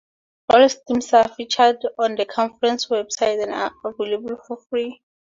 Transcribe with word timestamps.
All 0.49 0.67
streams 0.67 1.13
are 1.13 1.27
featured 1.29 1.77
on 1.99 2.15
the 2.15 2.25
conference 2.25 2.87
website 2.87 3.43
and 3.43 3.53
are 3.53 3.71
available 3.85 4.37
for 4.47 4.57
free. 4.67 4.99